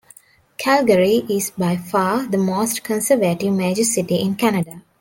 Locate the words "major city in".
3.53-4.33